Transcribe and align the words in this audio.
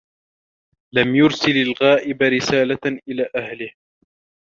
لَمْ 0.93 1.15
يُرْسِلْ 1.15 1.51
الْغَائِبُ 1.51 2.21
رِسَالَةً 2.21 2.99
إِلَى 3.09 3.29
أهْلِهِ. 3.35 3.71